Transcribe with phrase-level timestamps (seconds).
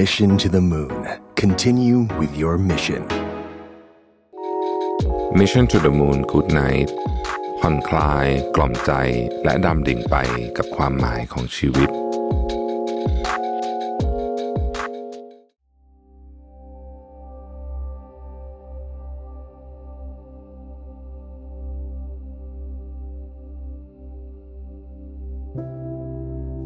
[0.00, 1.06] Mission to the Moon.
[1.36, 3.06] Continue with your mission.
[5.32, 6.90] Mission to the Moon Good Night
[7.60, 8.26] ผ่อนคลาย
[8.56, 8.92] กล่อมใจ
[9.44, 10.16] และดำดิ่งไป
[10.56, 11.90] กับความหมายของชีวิต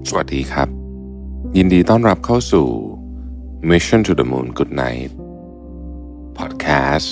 [0.09, 0.69] สวัสดีครับ
[1.57, 2.69] ยินดีต้อนรับเข้าสู่
[3.61, 5.11] Mission to the Moon Good Night
[6.39, 7.09] Podcast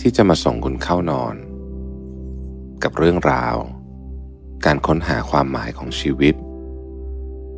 [0.00, 1.36] ที่จะมาส่งคุณเข้านอน
[2.82, 3.56] กับเรื่องราว
[4.64, 6.34] การค้นหาความหมายของชีวิต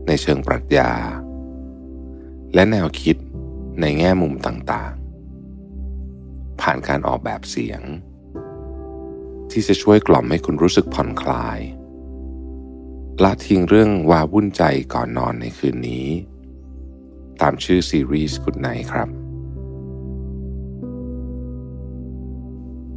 [0.06, 0.92] ในเชิงปรัชญา
[2.54, 3.16] และแนวคิด
[3.80, 7.82] ในแง่มุมต่างๆ ผ่านการออกแบบเสียง
[9.50, 11.58] ที่จะช่วยกล่อมให้คุณรู้สึกผ่อนคลาย
[13.22, 14.62] ละทิ้งเรื่องวาวุ่นใจ
[14.92, 16.08] ก่อนนอนในคืนนี้
[17.40, 19.08] ตามชื่อซีรีส์ Good Night ครับ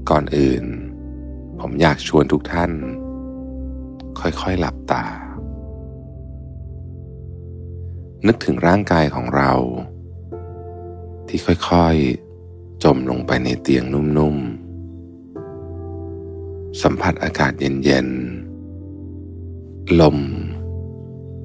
[0.09, 0.63] ก่อนอื่น
[1.59, 2.71] ผมอยากชวนทุกท่าน
[4.19, 5.05] ค่อยๆหลับตา
[8.27, 9.51] นึกถึงร่างกายของเรา
[11.27, 20.17] ที่ค่อยๆ จมลงไปในเตียงนุ่มๆ สัมผัสอากาศเย็นๆ ลม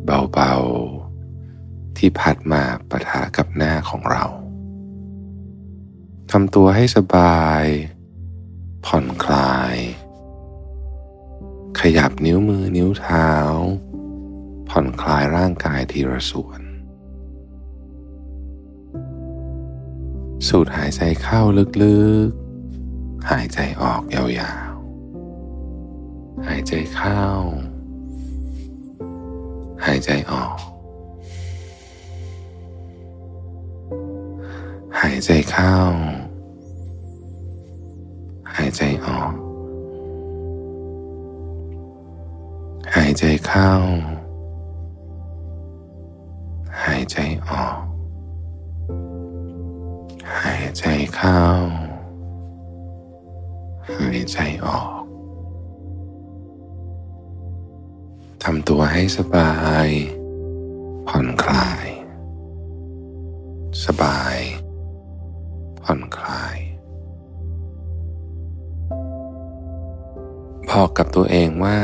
[0.05, 0.96] เบาๆ
[1.99, 4.25] ที่พัดมาปะทะกับหน้าของเรา
[6.31, 7.65] ทำตัวให้สบาย
[8.87, 9.77] ผ่อนคลาย
[11.81, 13.31] ขยับนิ้วมือนิ้วเท้า
[14.69, 16.61] ผ่อนคลายร่างกายทีละส่วน
[20.49, 21.41] สูดหายใจเข้า
[21.83, 27.23] ลึกๆ หายใจออกยาวๆ หายใจเข้า
[29.85, 30.57] หายใจออก
[35.01, 35.75] หายใจเข้า
[38.55, 39.33] หายใจออก
[42.95, 43.71] หายใจเข้า
[46.83, 47.17] หายใจ
[47.49, 47.79] ออก
[50.43, 50.85] หายใจ
[51.15, 51.41] เข้า
[53.95, 55.03] หายใจออก
[58.43, 59.53] ทำตัวให้สบา
[59.87, 59.89] ย
[61.09, 61.87] ผ่อนคลาย
[63.85, 64.39] สบาย
[70.83, 71.81] อกกับตัวเองว่า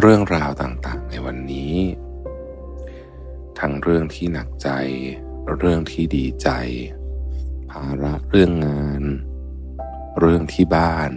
[0.00, 1.76] เรื่องราวต่างๆในวันนี้
[3.58, 4.68] ทั้งเรื่องที่หนักใจ
[5.58, 6.48] เรื่องที่ดีใจ
[7.70, 9.02] ภาระเรื่องงาน
[10.18, 11.12] เรื่องที่บ้าน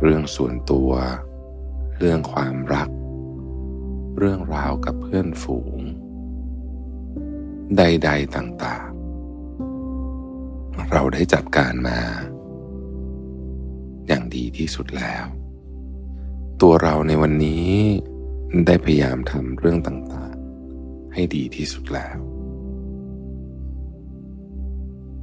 [0.00, 0.90] เรื่องส่วนตัว
[1.98, 2.88] เรื่องความรัก
[4.18, 5.80] เรื่องราวกับเพื่อนฝูง
[7.78, 12.00] ใด ๆต่างๆ เราได้จัดการมา
[14.08, 15.24] อย่างดีที่สุดแล้ว
[16.62, 17.70] ตัวเราในวันนี้
[18.66, 22.18] ได้พยายามทำเรื่องต่างๆ ให้ดีที่สุดแล้ว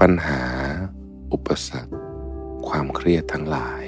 [0.02, 0.42] ปัญหา
[1.32, 1.94] อุปสรรค
[2.68, 3.84] ความเครียดทั้งหลาย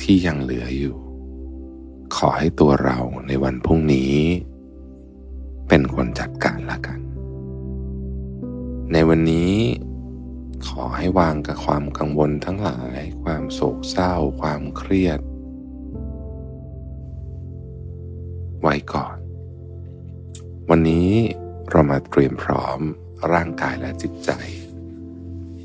[0.00, 0.96] ที่ยังเหลืออยู่
[2.16, 4.16] ขอให้ตัวเราในวันพรุ่งนี้
[5.68, 7.00] เป็นคนจัดการละกัน
[8.92, 9.52] ในวันนี้
[10.66, 15.20] ขอให้วางกับความกังวลทั้งหลาย ความโศกเศร้า ความเครียด
[18.60, 19.16] ไว้ก่อน
[20.70, 21.10] วันนี้
[21.70, 22.80] เรามาเตรียมพร้อม
[23.32, 24.30] ร่างกายและจิตใจ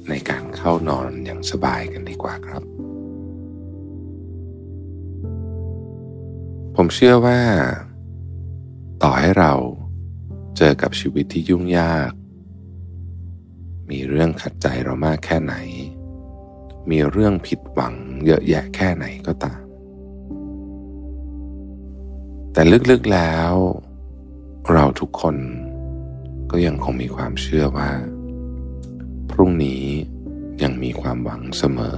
[0.09, 2.63] ในการเข้านอนอย่างสบายกันดีกว่าครับ
[6.75, 7.39] ผมเชื่อว่า
[9.03, 9.53] ต่อให้เรา
[10.57, 12.11] เจอกับชีวิตที่ยุ่งยาก
[13.89, 15.55] มีเรื่องขัดใจเรามากแค่ไหน
[16.89, 17.93] มีเรื่องผิดหวัง
[18.25, 19.61] เยอะแยะแค่ไหนก็ตาม
[22.53, 23.53] แต่ลึกๆแล้ว
[24.71, 25.35] เราทุกคน
[26.51, 27.91] ก็ยังคงมีความเชื่อว่า
[29.31, 29.85] พรุ่งนี้
[30.63, 31.97] ยังมีความหวังเสมอ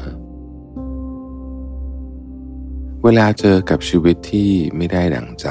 [3.03, 5.47] เวลาเจอกับชีวิตที่ไม่ได้ดังใจ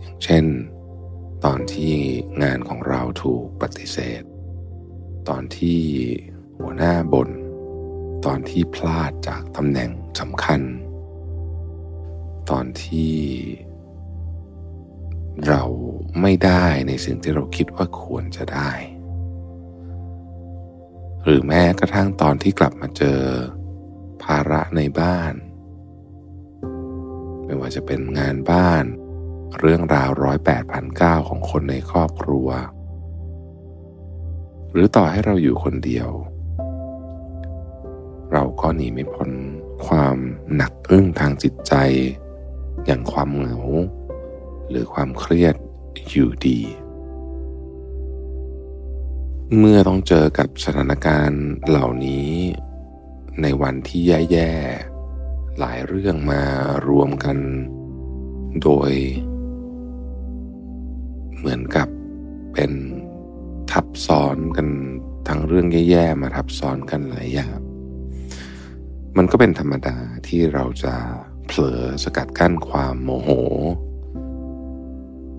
[0.00, 0.44] อย่างเช่น
[1.44, 1.94] ตอนที่
[2.42, 4.22] งานของเราถูกปฏิเสธ
[5.28, 5.80] ตอนที่
[6.58, 7.30] หัวหน้าบน่น
[8.26, 9.90] ตอนที่พลาดจากตำแหน่ง
[10.20, 10.60] สำคัญ
[12.50, 13.14] ตอนที่
[15.48, 15.62] เรา
[16.20, 18.70] ไม่ได้ในสิ่งที่เราคิดว่าควรจะได้
[21.22, 23.20] หรือแม้กระทั่งตอนที่กลับมาเจอ
[24.22, 25.34] ภาระในบ้าน
[27.44, 28.84] ไม่ว่าจะเป็นงานบ้าน
[29.58, 32.48] เรื่องราวร้อยแปดพันเก้าของคนในครอบครัว
[34.74, 36.08] หรือต่อให้เราอยู่คนเดียว
[38.32, 39.30] เราก็หนีไม่พ้น
[39.86, 40.16] ความ
[40.54, 41.74] หนักอึ้งทางจิตใจ
[42.86, 43.58] อย่างความเหงา
[44.68, 45.54] หรือความเครียด
[46.10, 46.60] อยู่ดี
[49.58, 52.30] เมื่อต้องเจอกับสถานการณ์เหล่านี้
[53.42, 54.00] ในวันที่
[54.30, 56.42] แย่ๆ หลายเรื่องมา
[56.88, 57.38] รวมกัน
[58.62, 58.92] โดย
[61.36, 61.88] เหมือนกับ
[62.54, 62.72] เป็น
[63.74, 64.68] ทับซ้อนกัน
[65.28, 67.58] ทั้งเรื่องแย่ๆมาทับซ้อนกันหลายอย่าง
[69.16, 69.96] มันก็เป็นธรรมดา
[70.28, 70.94] ที่เราจะ
[71.46, 73.30] เผลอสกัดกั้นความโมโห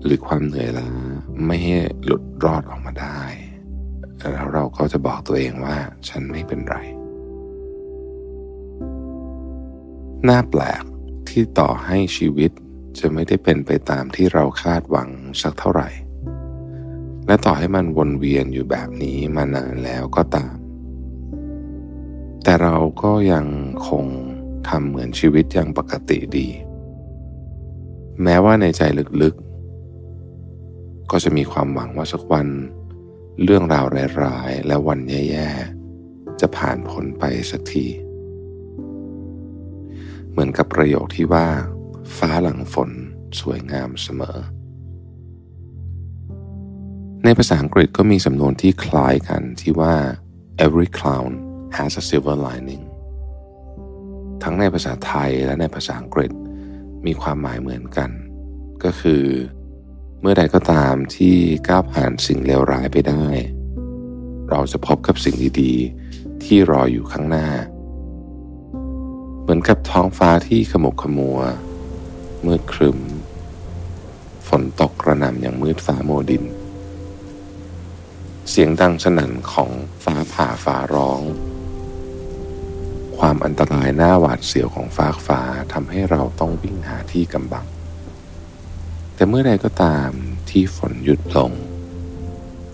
[0.04, 0.88] หรือความเหนื่อยล้า
[1.46, 3.20] ไม่ให้หลุดรอดออกมาได้
[4.18, 5.76] แล้วเราก็จะบอกตัวเองว่า
[6.08, 6.76] ฉันไม่เป็นไร
[10.28, 10.82] น่าแปลก
[11.28, 12.50] ที่ต่อให้ชีวิต
[12.98, 15.08] จะไม่ได้เป็นไปตามที่เราคาดหวัง
[15.42, 15.90] สักเท่าไหร่
[17.26, 20.54] และต่อให้มันวนเวียนอยู่แบบนี้มานานแล้วก็ตาม
[22.42, 23.46] แต่เราก็ยัง
[23.88, 24.04] คง
[24.68, 26.48] ทำเหมือนชีวิตยังปกติดี
[28.22, 28.82] แม้ว่าในใจ
[29.22, 32.48] ลึกๆ ก็จะมีความหวังว่าสักวัน
[33.42, 33.86] เรื่องราว
[34.22, 37.86] ร้ายๆ และวันแย่ๆ จะผ่านพ้นไปสักที
[40.30, 41.46] เหมือนกับประโยคที่ว่า
[42.16, 42.90] ฟ้าหลังฝน
[43.40, 44.38] สวยงามเสมอ
[47.24, 49.94] ในภาษาอังกฤษก็มีสำนวนที่คล้ายกันที่ว่า
[50.64, 51.32] every clown
[51.76, 52.84] has a silver lining
[54.42, 56.30] ทั้งในภาษาไทยและในภาษาอังกฤษ
[57.06, 58.10] มีความหมายเหมือนกัน
[58.84, 59.24] ก็คือ
[60.20, 61.34] เมื่อใดก็ตามที่
[61.68, 63.26] ก้าวผ่านสิ่งเลวร้ายไปได้
[64.50, 67.48] เราจะพบกับสิ่งดีๆ ที่รออยู่ข้างหน้า
[69.42, 71.40] เหมือนกับท้องฟ้าที่ขมุกขมัว
[72.46, 72.98] มืดครึม
[74.48, 76.44] ฝนตกกระหน่ำอย่างมืดฟ้าโมดิน
[78.50, 79.70] เสียงดังสนั่นของ
[80.04, 81.22] ฟ้าผ่าฟ้าร้อง
[83.18, 85.40] ความอันตรายหน้าหวาดเสียวของฟ้าฟ้า
[85.72, 87.66] ทำให้เราต้องวิ่งหาที่กำบัง
[89.14, 90.10] แต่เมื่อใดก็ตาม
[90.50, 91.52] ที่ฝนหยุดลง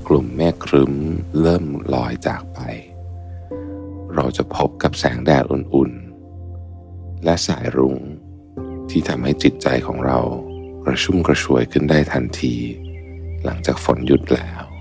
[0.08, 0.92] กลุ่มแม่ครึ้ม
[1.40, 1.64] เริ่ม
[1.94, 2.58] ลอยจากไป
[4.14, 7.96] เราจะพบกับแสงแดดอุ่นๆ และสายรุง้ง
[8.90, 10.18] ที่ทำให้จิตใจของเรา
[10.84, 12.54] กระชุ่มกระชวยขึ้นได้ทันที
[13.44, 14.71] หลังจากฝนหยุดแล้ว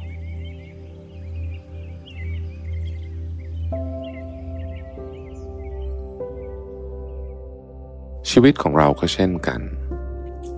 [8.32, 9.62] ชีวิตของเราก็เช่นกัน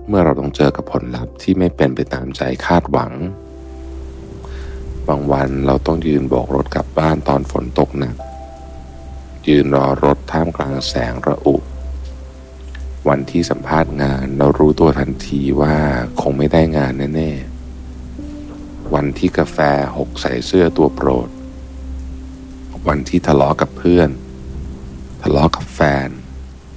[0.08, 3.12] เมื่อเราต้องเจอกับผลลัพธ์ที่ไม่เป็นไปตามใจคาดหวัง
[5.08, 8.16] บางวันเราต้องยืนโบกรถกลับบ้านตอนฝนตกหนัก
[9.48, 11.56] ยืนรอรถท่ามกลางแสงระอุ
[13.08, 15.76] วันที่สัมภาษณ์งานเรารู้ตัวทันทีว่า
[16.20, 19.58] คงไม่ได้งานแน่ๆ วันที่กาแฟ
[19.96, 21.28] หกใส่เสื้อตัวโปรด
[22.88, 24.10] วันที่ทะเลาะกับเพื่อน
[25.22, 26.08] ทะเลาะกับแฟน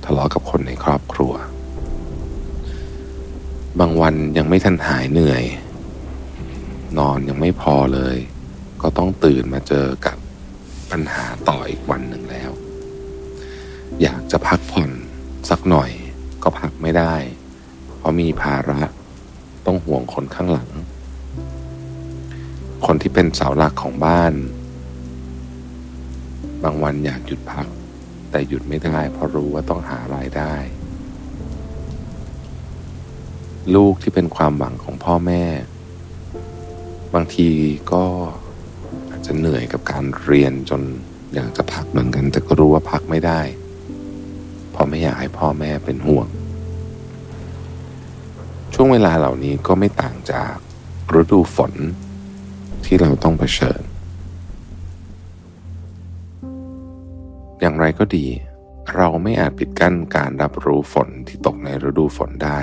[0.09, 1.33] ทะเลาะกับคนในครอบครัว
[3.79, 5.43] บางวันยังไม่ทันหายเหนื่อย
[6.97, 8.15] นอนยังไม่พอเลย
[8.81, 10.17] ก็ต้องตื่นมาเจอกับ
[10.91, 12.51] ปัญหาต่ออีกวันหนึ่งแล้ว
[14.01, 14.91] อยากจะพักผ่อน
[15.49, 15.91] สักหน่อย
[16.43, 17.15] ก็พักไม่ได้
[17.97, 18.81] เพราะมีภาระ
[19.65, 20.69] ต้องห่วงคนข้างหลัง
[22.85, 24.33] คนที่เป็นเสาหลักของบ้าน
[26.63, 27.67] บางวันอยากหยุดพัก
[28.37, 30.55] แต่หยุดไม่ได้เพราะรู้ว่าต้องหารายได้
[33.75, 35.43] ลูกที่เป็นความหวังของพ่อแม่
[37.13, 37.49] บางที
[37.93, 38.05] ก็
[39.09, 40.81] อาจจะเหนื่อยกับการเรียนจน
[41.35, 43.41] อยากจะพักเหมือนกัน แต่ก็รู้ว่าพักไม่ได้
[44.71, 46.27] เพราะไม่อยากให้พ่อแม่เป็นห่วง
[48.73, 50.53] ช่วงเวลาเหล่านี้ก็ไม่ต่างจาก
[51.19, 51.73] ฤดูฝน
[52.85, 53.81] ที่เราต้องเผชิญ
[57.59, 58.25] อย่างไรก็ดี
[58.95, 62.59] เราไม่อาจปิดกั้นการรับรู้ฝนที่ตกในฤดูฝนได้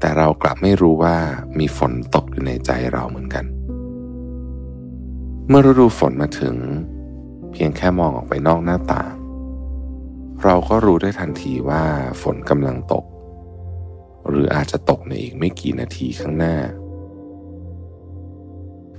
[0.00, 1.16] แต่เรากลับไม่รู้ว่า
[1.58, 3.44] มีฝนตกอยู่ในใจเราเหมือนกัน
[5.48, 6.56] เมื่อฤดูฝนมาถึง
[7.52, 9.12] เพียงแค่มองออกไปนอกหน้าต่าง
[10.44, 11.84] เราก็รู้ได้ทันทีว่า
[12.22, 13.04] ฝนกำลังตก
[14.28, 16.56] หรืออาจจะตกในอีกไม่กี่นาทีข้างหน้า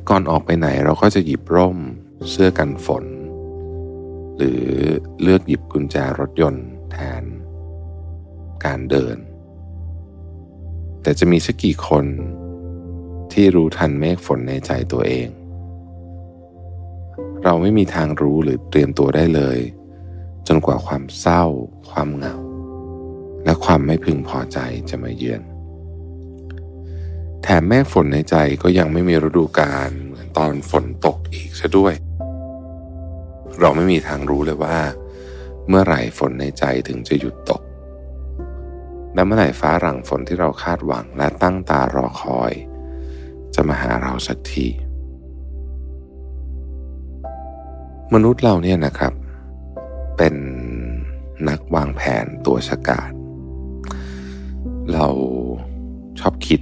[0.10, 1.78] ก่อนออกไปไหนเราก็จะหยิบร่ม
[2.30, 3.04] เสื้อกันฝน
[4.40, 4.66] หรือ
[5.22, 7.24] เลือกหยิบกุญแจรถยนต์แทน
[8.66, 9.18] การเดิน
[11.02, 12.06] แต่จะมีสักกี่คน
[13.32, 15.28] ที่รู้ทันเมฆฝนในใจตัวเอง
[17.44, 19.60] เราไม่มีทางรู้หรือเตรียมตัวได้เลย
[20.48, 21.44] จนกว่าความเศร้า
[21.92, 22.36] ความเหงา
[23.46, 24.58] และความไม่พึงพอใจ
[24.90, 25.42] จะมาเยือน
[27.44, 31.94] แถมแม่ฝนในใจก็ยังไม่มีฤดูกาลเหมือนตอนฝนตกอีกซะด้วย
[33.62, 34.78] เราไม่มีทางรู้เลยว่า
[35.68, 37.62] เมื่อไหร่ฝนในใจถึงจะหยุดตก
[39.14, 42.54] และเมื่อไหร่ฟ้าหลังฝนที่เราคาดหวังและตั้งตารอคอย
[43.56, 44.68] จะมาหาเราสักที
[48.14, 49.14] มนุษย์เราเนี่ยนะครับ
[50.18, 50.36] เป็น
[51.48, 53.12] นักวางแผนตัวฉกาจ
[54.94, 55.08] เรา
[56.20, 56.62] ชอบคิด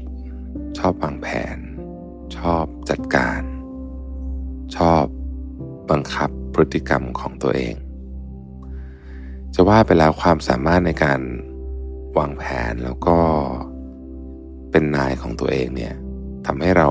[0.78, 1.58] ชอบวางแผน
[2.38, 3.42] ชอบจัดการ
[4.78, 5.04] ชอบ
[5.90, 7.76] บังคับ พฤติกรรมของตัวเอง
[9.56, 11.20] จะว่าไปแล้วความสามารถในการ
[12.18, 13.18] วางแผนแล้วก็
[14.72, 15.96] เป็นนายของตัวเองเนี่ย
[16.46, 16.90] ทำให้เรา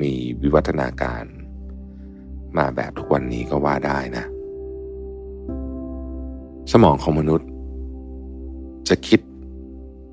[0.00, 1.24] มีวิวัฒนาการ
[2.56, 4.24] มาแบบทุกวันนี้ก็ว่าได้นะ
[6.72, 7.48] สมองของมนุษย์
[8.88, 9.20] จะคิด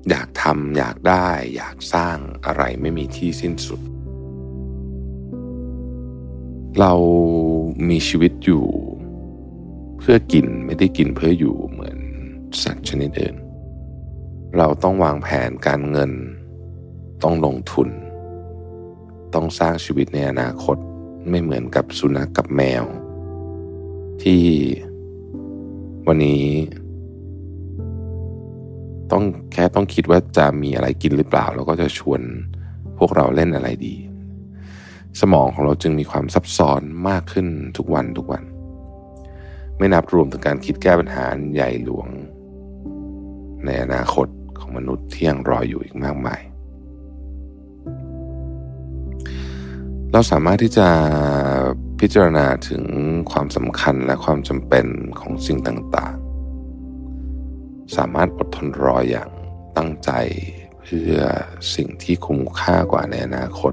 [0.08, 1.26] อยากทำอยากได้
[1.56, 2.16] อยากสร้าง
[2.46, 3.80] อะไรไม่มีที่สิ้นสุด
[6.80, 6.92] เรา
[7.86, 8.64] มีชีวิตอยู่
[9.98, 11.98] เพื่อกินไม่ได้กินเพื่ออยู่เหมือน
[12.62, 13.36] สัตว์ชนิดอื่น
[14.56, 16.12] เราต้องวางแผนการเงิน
[17.22, 17.88] ต้องลงทุน
[19.34, 20.76] ต้องสร้างชีวิตในอนาคต
[21.28, 22.84] ไม่เหมือนกับสุนัขกกับแมว
[24.22, 24.42] ที่
[26.06, 26.44] วันนี้
[29.12, 32.20] ต้องแค่ต้องคิดว่าจะมีอะไรกินหรือเปล่า แล้วก็จะชวน
[32.98, 33.94] พวกเราเล่นอะไรดี
[35.20, 37.46] สมองของเราจึงมีความซับซ้อนมากขึ้น
[37.76, 38.42] ทุกวันทุกวัน
[39.78, 42.08] ไม่นับรวมถึงการคิดแก้ปัญหาใหญ่หลวง
[43.64, 44.26] ในอนาคต
[44.58, 46.40] ของมนุษย์ที่ยังรออยู่อีกมากมาย
[50.12, 50.88] เราสามารถที่จะ
[52.00, 52.84] พิจารณาถึง
[53.30, 54.86] ความสำคัญและความจำเป็น
[55.20, 59.30] ของสิ่งต่างๆ สามารถอดทนรออย่าง
[59.76, 60.10] ตั้งใจ
[60.82, 61.18] เพื่อ
[61.74, 63.72] สิ่งที่คุ้มค่ากว่าในอนาคต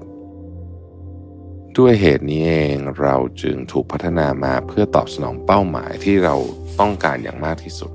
[1.77, 6.35] ด้วยเหตุนี้เองเราจึงถูกพัฒนามาเพื่อตอบสนองเป้าหมายที่เรา
[6.79, 7.91] ต้องการอย่างมากที่สุด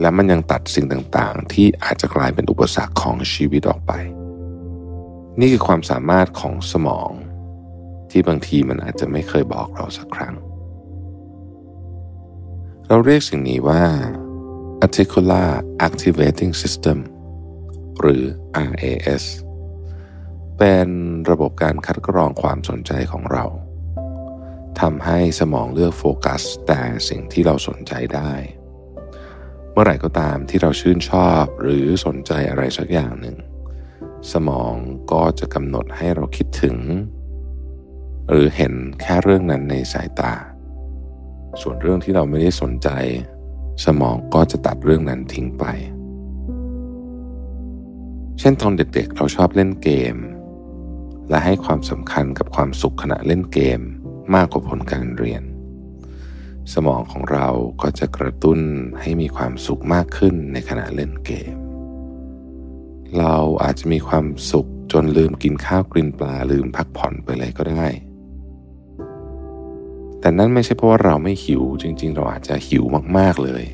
[0.00, 3.92] และมันยังตัดสิ่งต่างๆ ที่อาจจะกลายเป็นอุปสรรคของชีวิตออกไป
[5.40, 7.10] นี่คือความสามารถของสมอง
[8.10, 10.34] ที่บางทีมันอาจจะไม่เคยบอกเราสักครั้ง
[12.88, 13.82] เราเรียกสิ่งนี้ว่า
[14.86, 15.48] Articular
[15.86, 16.98] Activating System
[18.00, 18.22] หรือ
[18.68, 19.24] RAS
[20.58, 20.88] เป็น
[21.30, 23.44] ระบบการคัดกรองความสนใจของเรา
[24.80, 28.32] ทำให้สมองเลือกโฟกัส แต่สิ่งที่เราสนใจได้
[29.72, 33.36] เมื่อไหร่ก็ตามที่เราชื่นชอบหรือสนใจอะไรสักอย่างหนึ่ง
[34.32, 34.74] สมอง
[35.12, 36.76] ก็จะกำหนดให้เราคิดถึง
[38.28, 40.32] หรือเห็นแค่เรื่องนั้นในสายตา
[41.60, 42.88] ส่วนเรื่องที่เราไม่ได้สนใจ
[43.84, 45.64] สมองก็จะตัดเรื่องนั้นทิ้งไป
[48.38, 50.16] เช่นตอนเด็กๆ เราชอบเล่นเกม
[51.30, 53.80] และให้ความสำคัญกับความสุขขณะเล่นเกม
[54.34, 55.42] มากกว่าผลการเรียน
[56.74, 57.48] สมองของเรา
[57.82, 58.60] ก็จะกระตุ้น
[59.00, 61.54] ให้มีความสุขมากขึ้นในขณะเล่นเกม
[63.18, 67.86] เราอาจจะมีความสุขจนลืมกินข้าวกินปลาลืมพักผ่อนไปเลยก็ได้
[70.20, 72.84] แต่นั่นไม่ใช่เพราะว่าเราไม่หิวจริง ๆ เราอาจจะหิว
[73.18, 73.64] มากๆเลย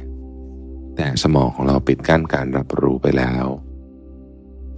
[0.96, 3.46] แต่สมองของเราปิดกั้นการรับรู้ไปแล้ว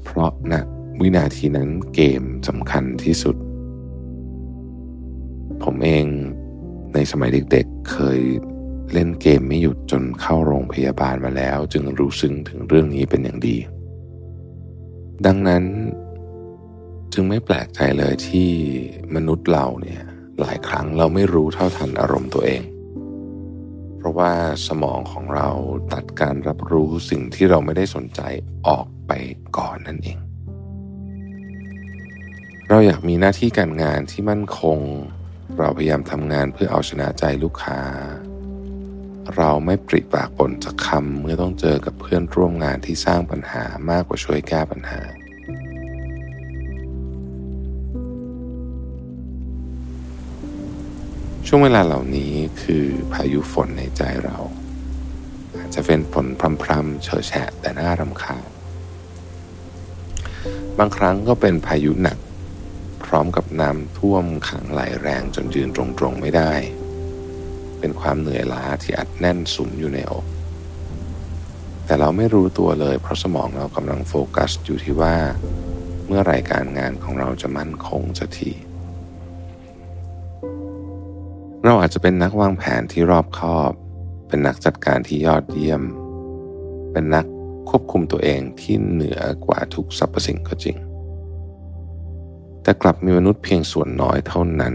[0.04, 0.60] เพราะณนะ
[1.00, 3.36] วินาทีนั้นเกมสำคัญที่สุด
[5.62, 6.06] ผมเอง
[6.94, 8.20] ในสมัยเด็กๆเคย
[8.92, 13.56] เล่นเกมไม่หยุดจนเข้าโรงพยาบาลมาแล้ว จึงรู้ซึ้งถึงเรื่องนี้เป็นอย่างดี
[15.26, 15.64] ดังนั้น
[17.12, 18.50] จึงไม่แปลกใจเลยที่
[19.14, 20.02] มนุษย์เราเนี่ย
[20.40, 22.62] หลายครั้งเราไม่รู้เท่าทันอารมณ์ตัวเอง
[23.96, 24.32] เพราะว่า
[24.66, 25.48] สมองของเรา
[25.92, 28.20] ตัดการรับรู้สิ่งที่เราไม่ได้สนใจ
[28.66, 29.12] ออกไป
[29.56, 30.29] ก่อนนั่นเอง
[32.72, 34.78] เราอยากมีหน้าที่การงานที่มั่นคง
[35.58, 37.80] เราพยายามทำงานเพื่อเอาชนะใจลูกค้า
[39.36, 45.00] เราไม่ปริปากปนสักคำเมื่อต้องเจอกับเพื่อนร่วมงานที่สร้างปัญหามากกว่าช่วยแก้ปัญหา
[51.46, 54.38] ช่วงเวลาเหล่านี้คือพายุฝนในใจเรา
[55.56, 56.26] อาจจะเป็นฝน
[56.62, 58.48] พรำๆเฉอะแฉะแต่น่ารำคาญ
[60.78, 62.18] บางครั้งก็เป็นพายุหนัก
[63.12, 66.52] ร้อมกับน้ำท่วมขังไหลแรงจนยืนตรงๆไม่ได้
[67.78, 70.26] เป็นความเหนื่อยล้าที่อัดแน่นสุมอยู่ในอก
[71.86, 75.16] แต่เราไม่รู้ตัวเลยเพราะสมองเรากำลังโฟกัสอยู่ที่ว่า
[76.06, 78.50] เมื่อรายการงานของเราจะมั่นคงสักที
[81.64, 83.72] เราอาจจะเป็นนักวางแผนที่รอบคอบ
[84.28, 85.82] เป็นนักจัดการที่ยอดเยี่ยม
[86.92, 87.26] เป็นนัก
[87.68, 90.76] ควบคุมตัวเองที่เหนือกว่าทุกสรรพสิ่งก็จริง
[92.70, 94.74] แต่กลับมีมนุษย์เพียงส่วนน้อยเท่านั้น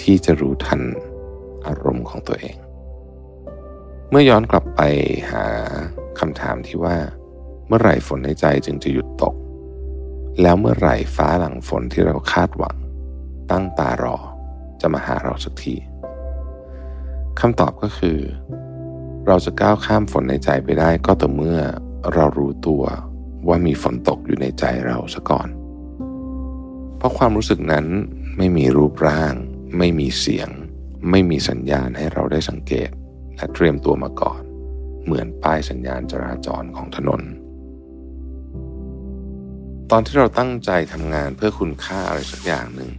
[0.00, 0.80] ที่จะรู้ทัน
[1.66, 2.56] อารมณ์ของตัวเอง
[4.10, 4.80] เมื่อย้อนกลับไป
[5.30, 5.44] หา
[6.18, 6.96] คำถามที่ว่า
[7.66, 9.34] เมื่อไหร่ฝนในใจจึงจะหยุดตก
[10.42, 12.76] แล้วเมื่อไหร่ฟ้าหลังฝนที่เราคาดหวัง
[13.50, 14.16] ตั้งตารอ
[14.80, 15.74] จะมาหาเราสักที
[17.40, 18.18] คำตอบก็คือ
[19.26, 21.58] เราจะก้าวข้ามฝนในใจไปได้ก็ต่อเมื่อ
[22.14, 22.82] เรารู้ตัว
[23.48, 25.48] ว่ามีฝนตกอยู่ในใจเราซะก่อน
[27.02, 27.86] เพราะความรู้สึกนั้น
[28.38, 29.34] ไม่มีรูปร่าง
[29.78, 30.48] ไม่มีเสียง
[31.10, 32.90] ไม่มีสัญญาณให้เราได้สังเกต
[33.36, 34.40] และเตรียมตัวมาก่อน
[35.04, 37.22] เหมือนป้ายสัญญาณจราจรของถนน
[39.90, 42.90] ตอนที่เราตั้งใจทำงานเพื่อคุณค่าอะไรสักอย่างหนึ่ง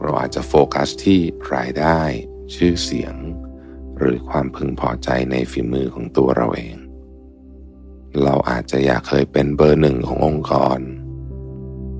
[0.00, 1.18] เราอาจจะโฟกัสที่
[1.54, 2.00] รายได้
[2.54, 3.14] ชื่อเสียง
[3.98, 6.76] หรือความพึงพอใจในฝีมือของตัวเราเอง
[8.22, 10.80] เราอาจจะอยากเคยเป็นเบอร์หนึ่งขององค์กร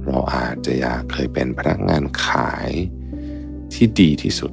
[0.06, 2.70] เราอาจจะอยากเคยเป็นพนักงานขาย
[3.74, 4.52] ที่ดีที่สุด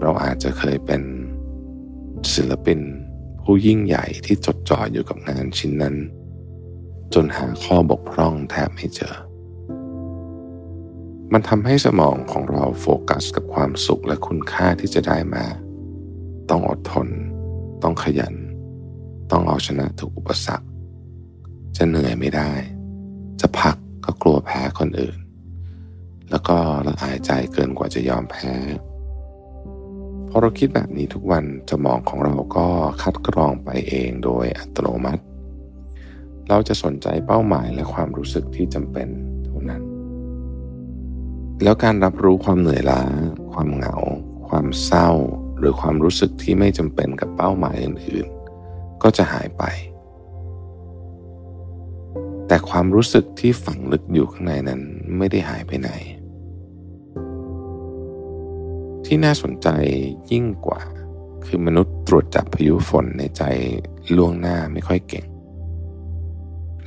[0.00, 1.02] เราอาจจะเคยเป็น
[2.34, 2.80] ศิลปิน
[3.42, 5.96] ผู้ยิ่งใหญ่ที่จดจ่ออยู่กับงานชิ้นนั้น
[7.14, 9.14] จนหาข้อบกพร่องแทบไม่เจอ
[11.32, 15.44] มันทำให้สมองของเราโฟกัสกับความสุขและคุณค่าที่จะได้มา
[16.50, 17.08] ต้องอดทน
[17.82, 18.34] ต้องขยัน
[19.30, 20.66] ต้องเอาชนะทุกอุปสรรค
[21.76, 22.52] จะเหนื่อยไม่ได้
[24.04, 25.18] ก็กลัวแพ้คนอื่น
[26.30, 26.56] แล้วก็
[26.86, 28.52] ละอายใจเกินกว่าจะยอมแพ้
[30.28, 32.66] พอเราคิดแบบนี้ทุกวันสมองของเราก็
[33.02, 35.22] คัดกรองไปเองโดยอัตโนมัติ
[36.48, 39.08] เราจะสนใจเป้าหมายและความรู้สึกที่จำเป็น
[39.44, 39.82] เท่านั้น
[41.62, 43.02] แล้วการรับรู้ความเหนื่อยล้า
[43.52, 43.96] ความเหงา
[44.48, 45.10] ความเศร้า
[45.58, 49.62] หรือความรู้สึกที่ไม่จำเป็นกับเป้าหมายอื่นๆ ก็จะหายไป
[52.46, 54.80] แต่ความรู้สึกที่ฝังลึกอยู่ข้างในนั้น
[55.16, 55.90] ไม่ได้หายไปไหน
[59.04, 59.68] ที่น่าสนใจ
[60.30, 60.80] ยิ่งกว่า
[61.44, 63.42] คือมนุษย์ตรวจจับพายุฝนในใจ
[64.16, 65.26] ล่วงหน้าไม่ค่อยเก่ง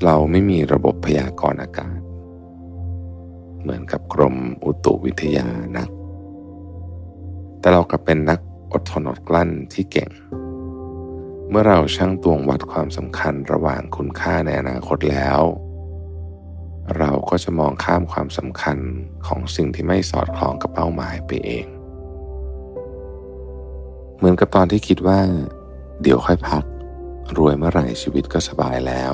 [0.04, 1.98] เราไม่มีระบบพยากรณ์อากาศ
[3.62, 5.90] เหมือนกับกรมอุตุวิทยานัก
[7.60, 8.40] แต่เราก็เป็นนัก
[8.72, 10.10] อดทนอดกลั้นที่เก่ง
[11.50, 15.42] เมื่อเราช่างตวงวัดความสำคัญระหว่างคุณค่าในอนาคตแล้ว
[16.98, 18.78] เราก็จะมองข้ามความสำคัญ
[19.28, 21.68] ของสิ่งที่ไม่สอดคล้องกับเป้าหมายไปเอง
[24.18, 25.20] เหมือนกับตอนที่คิดว่า
[26.02, 26.64] เดี๋ยวค่อยพัก
[27.38, 29.14] รวยเมื่อไหร่ชีวิตก็สบายแล้ว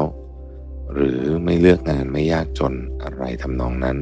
[0.93, 3.97] หรือไม่เลือกงานไม่ยากจนอะไรทำนองนั้น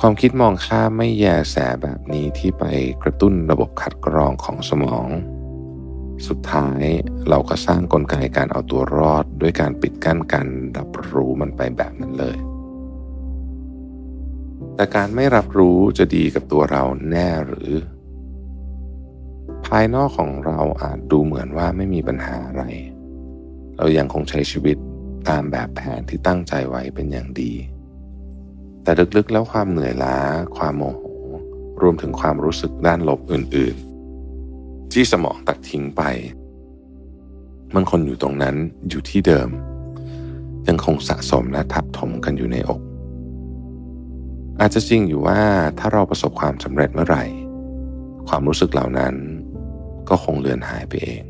[0.00, 2.64] ความคิดมองข้ามไม่แยแสแบบนี้ที่ไป
[3.02, 5.08] กระตุ้นระบบขัดกรองของสมอง
[6.28, 6.82] สุดท้าย
[7.28, 12.36] เราก็สร้างกลไกการเอาตัวรอดด้วยการปิดกั้นการรับรู้มันไปแบบนั้นเลย
[14.76, 17.70] แต่การไม่รับรู้จะดีกับตัวเราแน่หรือ
[19.66, 22.64] ภายนอกของเราอาจดูเหมือนว่าไม่มีปัญหาอะไร
[23.76, 24.76] เรายังคงใช้ชีวิต
[25.28, 27.52] ตามแบบแผนที่ตั้งใจไว้เป็นอย่างดี
[28.82, 30.16] แต่ลึกๆแล้วความเหนื่อยล้า
[30.56, 31.02] ความโมโห
[31.82, 33.91] รวมถึงความรู้สึกด้านลบอื่นๆ
[34.94, 36.02] ที่สมองตัดทิ้งไป
[37.74, 38.56] มันคนอยู่ตรงนั้น
[38.88, 39.48] อยู่ที่เดิม
[40.68, 42.80] ยังคงสะสมและทับถมกันอยู่ในอก
[44.60, 45.40] อาจจะจริงอยู่ว่า
[45.78, 47.24] ถ้าเราประสบความสำเร็จเมื่อไหร่
[48.28, 49.14] ความรู้สึกเหล่านั้น
[50.08, 51.22] ก็คงเลือนหายไปเอง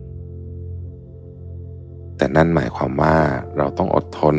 [2.17, 3.17] แต่นั่นหมายความว่า
[3.57, 4.37] เราต้องอดทน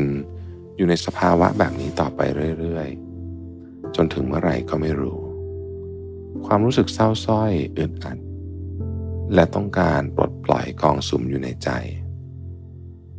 [0.76, 2.22] อยู่ในสภาวะแบบนี้ต่อไป
[2.60, 5.20] เรื่อยๆ จนถึงเมื่อไหร่ก็ไม่รู้
[6.46, 8.18] ความรู้สึกเศร้าส้อยอึดอัด
[9.34, 11.70] และต้องการปลดปล่อยกองสุมอยู่ในใจ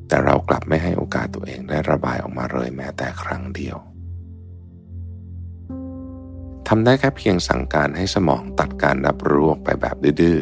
[0.09, 3.77] แต่เรากลับไม่ให้โอกาสตัวเองได้ระบายออกมาเลยแม้แต่ครั้งเดียว
[6.69, 10.39] ทำได้แค่เพียงสั่งการให้สมองตัดการรับรู้ออกไปแบบดื้อ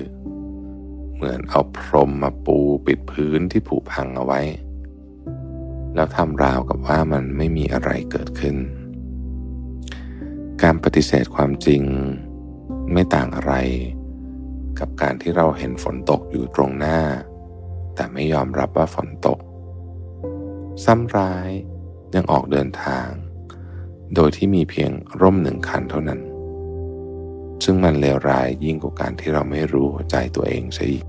[1.15, 4.41] เหมือนเอาพรมมาปูปิดพื้นที่ผุพังเอาไว้
[5.95, 8.57] แล้วทำราวกับว่ามันไม่มีอะไรเกิดขึ้น
[10.63, 11.83] การปฏิเสธความจริง
[12.93, 13.55] ไม่ต่างอะไร
[14.79, 16.99] กับการที่เราเห็นฝนตกอยู่ตรงหน้า
[17.95, 19.39] แต่ไม่ยอมรับว่าฝนตก
[20.85, 21.51] ซ้ำร้าย
[22.15, 23.09] ยังออกเดินทาง
[24.15, 26.21] โดยที่มีเพียงร่มหนึ่งคันเท่านั้น
[27.65, 31.05] ซึ่งมันเลวร้ายยิ่งกว่าการที่เราไม่รู้หัวใจตัวเองซะอีก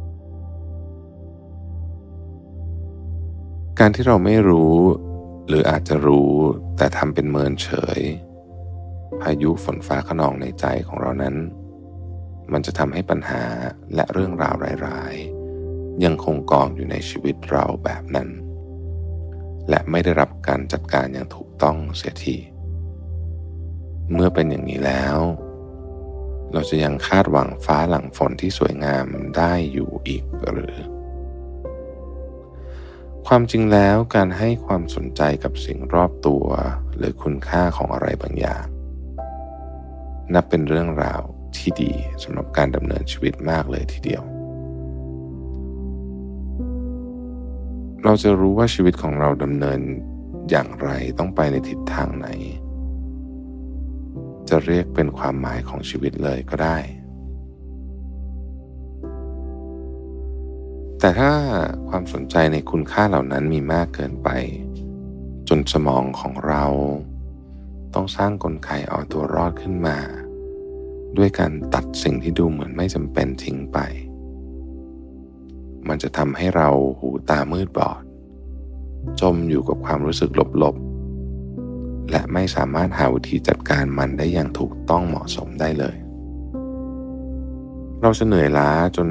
[3.80, 4.76] การที่เราไม่รู้
[5.48, 6.32] หรืออาจจะรู้
[6.78, 8.00] แต่ทำเป็นเมินเฉย
[9.22, 11.36] พายุฝนฟ้าขนองในใจของเรานั้น
[12.52, 13.44] มันจะทำให้ปัญหา
[13.96, 14.56] และเรื่องราว
[14.88, 18.30] ร้ายๆ ยังคงกองอยู่ในชีวิตเราแบบนั้น
[19.70, 22.38] และไม่ได้รับการจัดการอย่างถูกต้องเสียที
[24.14, 25.18] เมื่อเป็นอย่างนี้แล้ว
[26.54, 29.06] เราจะยังคาดหวังฟ้าหลังฝนที่สวยงาม
[29.38, 30.76] ได้อยู่อีกหรือ
[33.28, 36.46] ความจริงแล้วการให้ความสนใจกับสิ่งรอบตัว
[36.98, 38.66] หรือคุณค่าของอะไรบางอย่าง
[40.34, 41.22] นับเป็นเรื่องราว
[41.58, 41.92] ที่ดี
[42.24, 44.24] สำหรับการดำเนินชีวิตมากเลยทีเดียว
[48.04, 49.80] เราจะรู้ว่าชีวิตของเราดำเนิน
[50.50, 50.90] อย่างไร
[51.20, 52.28] ต้องไปในทิศทางไหน
[54.50, 56.78] จะเรียกเป็นความหมายของชีวิตเลยก็ได้
[61.00, 61.32] แต่ถ้า
[61.90, 64.30] ความสนใจในคุณค่าเหล่านั้นมีมากเกินไป
[65.50, 66.66] จนสมองของเรา
[67.94, 69.98] ต้องสร้างกลไกเอาตัวรอดขึ้นมา
[71.18, 73.80] ด้วยการตัดสิ่งที่ดูเหมือนไม่จำเป็นทิ้งไป
[75.88, 78.02] มันจะทำให้เราหูตามืดบอด
[79.22, 80.32] จมอยู่กับความรู้สึก
[80.64, 85.96] ลบๆ และไม่สามารถหาวิธีจัดการมันได้อย่างถูกต้องเหมาะสมได้เลย
[88.02, 89.10] เราจะเหนื่อยล้าจน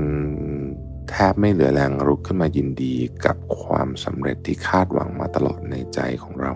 [1.10, 6.52] แทบไม่เหลือแรงรุกขึ้นมายินดีกับความสำเร็จที่คาดหวังมาตลอดในใจของเรา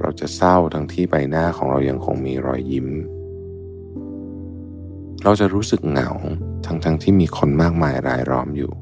[0.00, 2.88] เราจะเศร้าทั้งที่ใบหน้าของเรายังคงมีรอยยิ้ม
[5.24, 6.10] เราจะรู้สึกเหงา
[6.66, 8.72] ทั้งๆทที่มีคนมากมายรายล้อมอยู่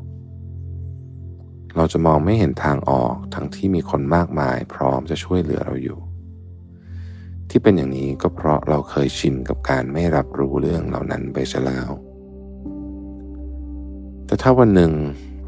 [1.76, 5.98] เราจะมองไม่เห็นทางออกทั้งที่มีคนมากมาย พร้อมจะช่วยเหลือเราอยู่
[7.50, 11.90] ที่เป็นอย่างนี้ก็เพราะเราเคยชินกับการไม่รับรู้เรื่องเหล่านั้นไปซะแล้ว
[14.26, 14.92] แต่ถ้าวันหนึ่ง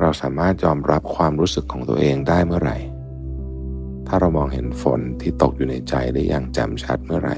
[0.01, 2.79] เราสามารถยอมรับความรู้สึกของตัวเองได้เมื่อไหร่
[4.07, 7.37] ถ้าเรามองเห็นฝนที่ตกอยู่ในใจได้อย่างแจ่มชัดเมื่อไหร่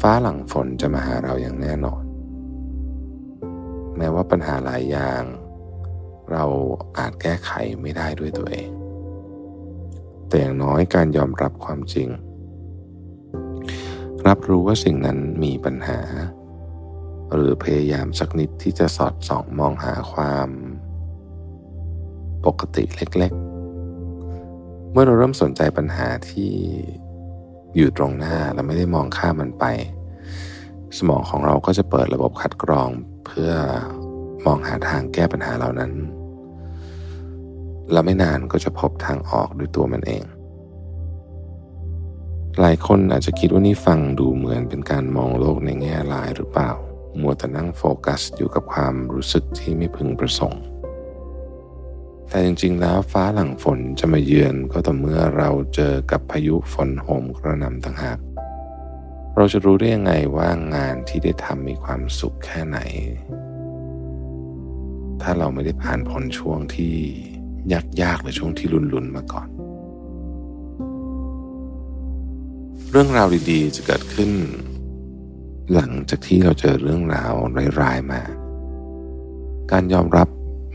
[0.00, 2.02] ฟ้าหลังฝนจะมาหาเราอย่างแน่นอน
[3.96, 5.22] แม้ว่าปัญหาหลายอย่าง
[6.32, 6.44] เรา
[6.98, 7.50] อาจแก้ไข
[7.82, 8.70] ไม่ได้ด้วยตัวเอง
[10.28, 12.08] แต่อย่างน้อยการยอมรับความจริง
[14.28, 16.00] รับรู้ว่าสิ่งนั้นมีปัญหา
[17.32, 20.48] หรือพยายามสักนิดที่จะสอดส่องมองหาความ
[22.46, 23.32] ปกติเล็ก
[24.12, 26.52] ๆ เมื่อเราเริ่มสนใจปัญหาที่
[27.78, 29.64] อยู่ตรงหน้าและไม่ได้มองข้ามมันไป
[30.98, 32.90] สมองของเราก็จะเปิดระบบคัดกรอง
[33.26, 33.52] เพื่อ
[34.46, 35.92] มองหาทางแก้ปัญหาเหล่านั้น
[37.92, 40.24] และไม่นานก็จะพบทางออกด้วยตัวมันเอง
[42.60, 46.70] หลายคนอาจจะคิดว่านี่ฟังดูเหมือนเป็นการมองโลกในแง่ร้ายหรือเปล่า
[47.20, 50.62] มัวแต่นั่งโฟกัสอยู่กับความรู้สึกที่ไม่พึงประสงค์
[52.28, 58.18] แต่จริงๆ แล้วฟ้าหลังฝนจะมาเยือนก็ต่อเมื่อเราเจอกับพายุฝนโหมกระหน่ำต่างหาก
[59.36, 62.78] เราจะรู้ได้ยังไงว่างานที่ได้ทำมีความสุขแค่ไหน
[65.22, 66.94] ถ้าเราไม่ได้ผ่านพ้นช่วงที่
[68.02, 69.48] ยากๆหรือช่วงที่ลุนๆมาก่อน
[72.90, 74.30] เรื่องราวดีๆ จะเกิดขึ้น
[75.74, 77.32] หลังจากที่เราเจอเรื่องราว
[77.80, 78.22] ร้ายๆมา
[79.72, 80.28] การยอมรับ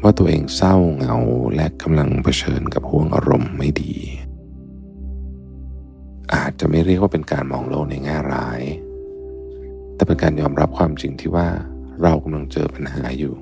[0.03, 1.17] ว่าตัวเองเศร้าเหงา
[1.55, 3.93] และกำลังเผชิญกับห่วงอารมณ์ไม่ดี
[6.33, 8.61] อาจจะไม่เรียกว่าเป็นการมองโลกในแง่ร้าย
[9.95, 11.47] แต่เป็นการยอมรับความจริงที่ว่า
[12.01, 13.35] เรากำลังเจอปัญหาอยู่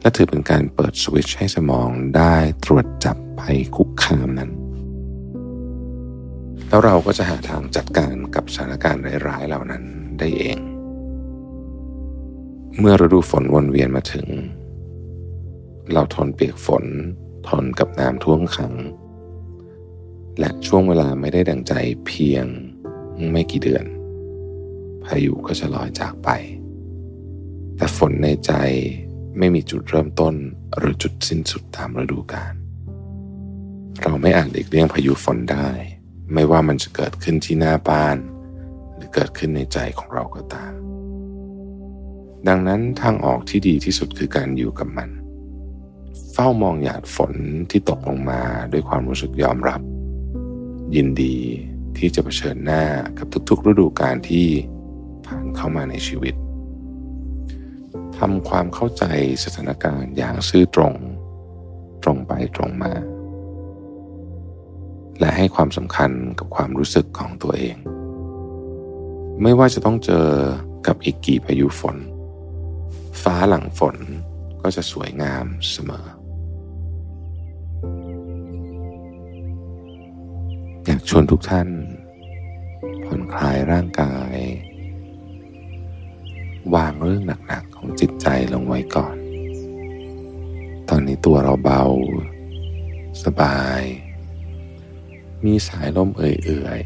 [0.00, 4.50] และถือเป็นการเปิดสวิตช์ให้สมองได้ตรวจจับภัยคุกคามนั้น
[6.68, 9.82] แล้วเราก็จะหาทางจัดการกับสถานการณ์ร้ายๆเหล่านั้น
[10.18, 10.58] ได้เอง
[12.78, 14.26] เมื่อฤดูฝนวนเวียนมาถึง
[15.92, 16.84] เราทนเปียกฝน
[17.48, 18.74] ทนกับน้ำท่วมขัง
[20.38, 21.74] และช่วงเวลาไม่ได้ดังใจ
[22.06, 22.46] เพียง
[23.30, 23.84] ไม่กี่เดือน
[25.04, 26.28] พายุก็จะลอยจากไป
[27.76, 28.52] แต่ฝนในใจ
[29.38, 30.34] ไม่มีจุดเริ่มต้น
[30.78, 32.54] หรือจุดสิ้นสุดตามฤดูกาล
[34.02, 35.68] เราไม่อาจหลีกเลี่ยงพายุฝนได้
[36.32, 38.16] ไม่ว่ามันจะเกิดขึ้นที่หน้าบ้าน
[38.96, 40.72] หรือเกิดขึ้นในใจของเราก็ตาม
[42.48, 45.10] ดังนั้นทางออกที่ดีที่สุดคือการอยู่กับมัน
[46.32, 47.32] เฝ้ามองหยาดฝน
[47.70, 48.40] ที่ตกลงมา
[48.72, 49.80] ด้วยความรู้สึกยอมรับ
[50.96, 51.36] ยินดี
[51.98, 52.82] ที่จะเผชิญหน้า
[53.18, 54.46] กับทุกๆ ฤดูกาลที่
[55.26, 56.34] ผ่านเข้ามาในชีวิต
[58.18, 59.04] ทำความเข้าใจ
[59.44, 60.94] สถานการณ์อย่างซื่อตรง
[62.02, 62.92] ตรงไปตรงมา
[65.18, 67.76] และให้ความสำคัญกับความรู้สึกของตัวเอง
[69.42, 70.26] ไม่ว่าจะต้องเจอ
[70.86, 71.96] กับอีกกี่พายุฝน
[73.22, 73.96] ฟ้าหลังฝน
[74.62, 76.06] ก็จะสวยงามเสมอ
[81.12, 81.68] ชวนทุกท่าน
[83.04, 84.36] ผ่อนคลายร่างกาย
[86.74, 89.16] วางเรื่องหนักๆของจิตใจลงไว้ก่อน
[90.88, 91.82] ตอนนี้ตัวเราเบา
[93.24, 93.82] สบาย
[95.44, 96.80] มีสายลมเอื่อย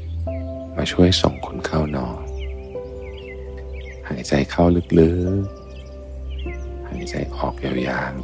[0.00, 2.24] ๆ มาช่วยส่งคุณเข้านอน
[4.08, 4.64] หายใจเข้า
[4.98, 5.12] ลึ
[5.42, 8.14] กๆ หายใจออกยาว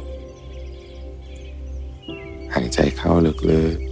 [1.25, 3.11] ๆ หายใจเข้า
[3.51, 3.88] ลึกๆ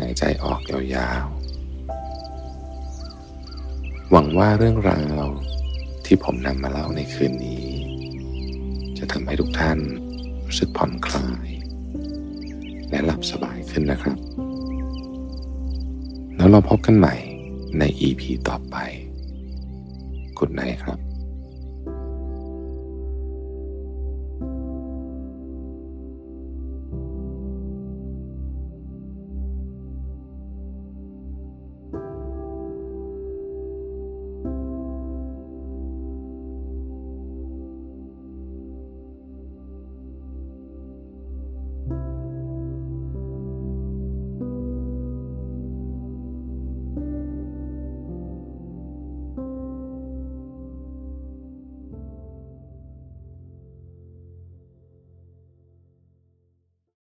[0.00, 1.40] หายใจออกยาวๆ
[4.10, 5.24] หวังว่าเรื่องราว
[6.06, 7.66] ที่ผมนำมาเล่าในคืนนี้
[8.98, 9.78] จะทำให้ทุกท่าน
[10.46, 11.48] รู้สึกผ่อนคลาย
[12.90, 14.18] และหลับสบายขึ้นนะครับ
[16.36, 17.14] แล้วเราพบกันใหม่
[17.78, 18.76] ใน EP ต่อไป
[20.38, 21.09] กุดไนครับ